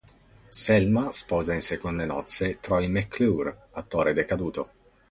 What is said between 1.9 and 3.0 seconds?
nozze Troy